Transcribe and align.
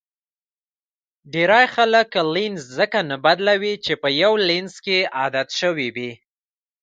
ډېری 1.33 1.65
خلک 1.75 2.09
لینز 2.33 2.63
ځکه 2.77 2.99
نه 3.09 3.15
بدلوي 3.25 3.73
چې 3.85 3.93
په 4.01 4.09
یو 4.21 4.33
لینز 4.47 4.75
کې 4.85 4.97
عادت 5.17 5.49
شوي 5.59 5.87
وي. 5.95 6.11